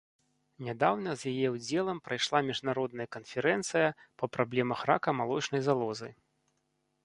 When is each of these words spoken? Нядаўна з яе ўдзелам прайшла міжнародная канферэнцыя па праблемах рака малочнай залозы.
Нядаўна 0.69 1.11
з 1.23 1.33
яе 1.33 1.47
ўдзелам 1.55 1.97
прайшла 2.07 2.41
міжнародная 2.49 3.07
канферэнцыя 3.17 3.95
па 4.23 4.33
праблемах 4.37 4.79
рака 4.95 5.09
малочнай 5.23 5.61
залозы. 5.71 6.09